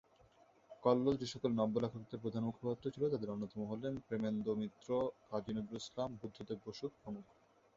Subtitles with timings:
[0.83, 4.87] কল্লোল যেসকল নব্য-লেখকদের প্রধান মুখপাত্র ছিল, যাদের অন্যতম হলেন প্রেমেন্দ্র মিত্র,
[5.29, 7.25] কাজী নজরুল ইসলাম, বুদ্ধদেব বসু প্রমুখ।